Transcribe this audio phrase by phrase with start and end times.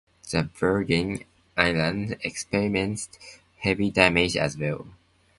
[0.31, 1.25] The Virgin
[1.55, 3.19] Islands experienced
[3.59, 4.87] heavy damage, as well.